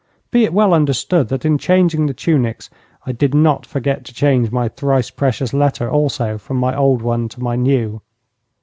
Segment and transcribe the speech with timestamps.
[0.31, 2.71] Be it well understood that in changing the tunics
[3.05, 7.29] I did not forget to change my thrice precious letter also from my old one
[7.29, 8.01] to my new.